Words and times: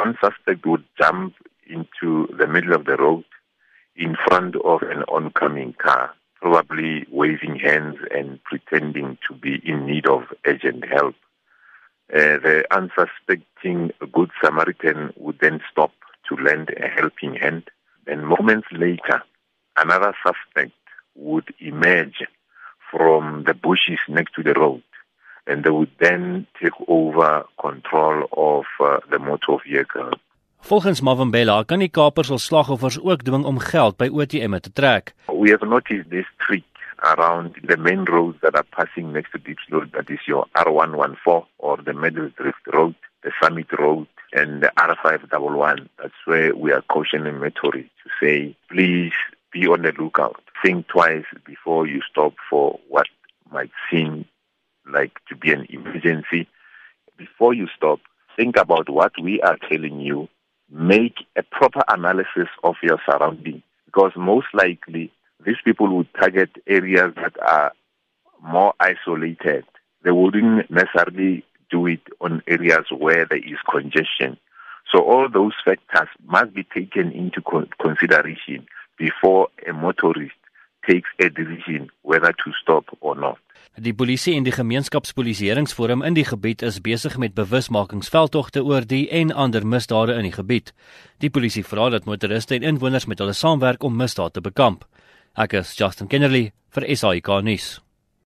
one 0.00 0.16
suspect 0.20 0.64
would 0.64 0.84
jump 0.98 1.34
into 1.66 2.26
the 2.38 2.46
middle 2.46 2.74
of 2.74 2.86
the 2.86 2.96
road 2.96 3.24
in 3.96 4.16
front 4.26 4.56
of 4.56 4.80
an 4.82 5.02
oncoming 5.08 5.74
car, 5.74 6.10
probably 6.40 7.06
waving 7.10 7.56
hands 7.56 7.96
and 8.10 8.42
pretending 8.44 9.18
to 9.28 9.34
be 9.34 9.60
in 9.62 9.84
need 9.84 10.06
of 10.06 10.22
urgent 10.46 10.84
help. 10.88 11.14
Uh, 12.12 12.38
the 12.44 12.64
unsuspecting 12.70 13.90
Good 14.12 14.30
Samaritan 14.42 15.12
would 15.16 15.38
then 15.40 15.60
stop 15.70 15.92
to 16.28 16.34
lend 16.42 16.70
a 16.70 16.88
helping 16.88 17.34
hand. 17.34 17.64
And 18.06 18.26
moments 18.26 18.68
later, 18.72 19.22
another 19.76 20.14
suspect 20.26 20.72
would 21.14 21.52
emerge 21.60 22.24
from 22.90 23.44
the 23.46 23.54
bushes 23.54 24.00
next 24.08 24.32
to 24.34 24.42
the 24.42 24.54
road 24.54 24.82
and 25.50 25.64
they 25.64 25.70
would 25.70 25.90
then 25.98 26.46
take 26.62 26.78
over 26.86 27.44
control 27.60 28.28
of 28.32 28.64
uh, 28.78 28.98
the 29.10 29.18
motor 29.18 29.56
vehicle. 29.66 30.10
Volgens 30.62 31.00
Mavambela 31.00 31.64
kan 31.64 31.80
die 31.80 31.88
kapers 31.88 32.28
hul 32.28 32.38
slagoffers 32.38 32.98
ook 33.00 33.24
dwing 33.24 33.44
om 33.48 33.58
geld 33.58 33.96
by 33.96 34.10
ATM'e 34.12 34.60
te 34.60 34.72
trek. 34.72 35.14
We 35.32 35.50
have 35.50 35.66
noticed 35.66 36.10
this 36.10 36.28
trick 36.44 36.68
around 37.02 37.56
the 37.64 37.76
main 37.76 38.04
roads 38.04 38.38
that 38.42 38.54
are 38.54 38.66
passing 38.76 39.12
next 39.12 39.32
to 39.32 39.38
Diepsloot, 39.38 39.92
that 39.92 40.10
is 40.10 40.20
your 40.26 40.44
R114 40.54 41.46
or 41.58 41.76
the 41.82 41.94
Middle 41.94 42.30
Drift 42.36 42.66
Road, 42.72 42.94
the 43.24 43.32
Summit 43.42 43.72
Road, 43.78 44.06
and 44.32 44.62
the 44.62 44.70
R511. 44.76 45.88
That's 45.98 46.20
where 46.26 46.54
we 46.54 46.72
are 46.72 46.82
cautioning 46.82 47.40
motorists 47.40 47.96
to 48.04 48.10
say, 48.20 48.56
please 48.70 49.16
be 49.50 49.66
on 49.66 49.82
the 49.82 49.92
lookout. 49.98 50.42
Think 50.62 50.88
twice 50.88 51.24
before 51.46 51.86
you 51.86 52.02
stop 52.10 52.34
for 52.50 52.78
what 52.88 53.08
might 53.50 53.70
seem 53.90 54.26
like 54.92 55.12
to 55.28 55.36
be 55.36 55.52
an 55.52 55.66
emergency. 55.70 56.48
Before 57.16 57.54
you 57.54 57.68
stop, 57.76 58.00
think 58.36 58.56
about 58.56 58.88
what 58.88 59.12
we 59.20 59.40
are 59.42 59.58
telling 59.70 60.00
you. 60.00 60.28
Make 60.70 61.16
a 61.36 61.42
proper 61.42 61.82
analysis 61.88 62.48
of 62.62 62.76
your 62.82 62.98
surroundings 63.04 63.62
because 63.86 64.12
most 64.16 64.46
likely 64.54 65.12
these 65.44 65.56
people 65.64 65.96
would 65.96 66.08
target 66.14 66.50
areas 66.66 67.12
that 67.16 67.34
are 67.40 67.72
more 68.42 68.74
isolated. 68.78 69.64
They 70.02 70.12
wouldn't 70.12 70.70
necessarily 70.70 71.44
do 71.70 71.86
it 71.86 72.00
on 72.20 72.42
areas 72.46 72.86
where 72.96 73.26
there 73.26 73.38
is 73.38 73.58
congestion. 73.70 74.36
So 74.92 75.02
all 75.02 75.28
those 75.28 75.52
factors 75.64 76.08
must 76.26 76.54
be 76.54 76.64
taken 76.64 77.12
into 77.12 77.42
consideration 77.80 78.66
before 78.98 79.48
a 79.66 79.72
motorist 79.72 80.34
takes 80.88 81.08
a 81.20 81.28
decision 81.28 81.90
whether 82.02 82.32
to 82.32 82.52
stop 82.62 82.84
or 83.00 83.14
not. 83.14 83.38
Die 83.78 83.92
polisie 83.94 84.34
en 84.34 84.42
die 84.42 84.52
gemeenskapspolisieeringsforum 84.52 86.02
in 86.02 86.16
die 86.16 86.24
gebied 86.26 86.62
is 86.66 86.80
besig 86.82 87.14
met 87.22 87.36
bewusmakingsveldtogte 87.38 88.64
oor 88.66 88.82
die 88.82 89.04
en 89.14 89.30
ander 89.30 89.66
misdade 89.66 90.16
in 90.18 90.26
die 90.26 90.34
gebied. 90.34 90.72
Die 91.22 91.30
polisie 91.30 91.62
vra 91.64 91.86
dat 91.94 92.04
motoriste 92.04 92.58
en 92.58 92.66
inwoners 92.66 93.06
met 93.06 93.22
hulle 93.22 93.32
saamwerk 93.32 93.86
om 93.86 93.94
misdaad 93.96 94.34
te 94.34 94.42
bekamp. 94.42 94.82
Ek 95.38 95.54
is 95.54 95.76
Justin 95.78 96.10
Kennerly 96.10 96.50
vir 96.74 96.88
SAK 96.96 97.30
nuus. 97.46 97.78